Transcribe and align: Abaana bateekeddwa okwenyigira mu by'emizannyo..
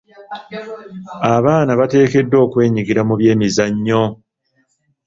Abaana 1.35 1.71
bateekeddwa 1.79 2.37
okwenyigira 2.45 3.01
mu 3.07 3.13
by'emizannyo.. 3.19 4.03